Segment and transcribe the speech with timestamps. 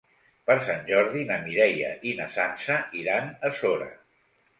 [0.49, 3.91] Per Sant Jordi na Mireia i na Sança iran a Sora.